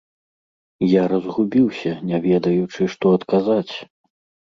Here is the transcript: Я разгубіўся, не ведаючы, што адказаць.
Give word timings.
Я 0.93 1.03
разгубіўся, 1.11 1.91
не 2.09 2.25
ведаючы, 2.27 2.91
што 2.97 3.17
адказаць. 3.23 3.73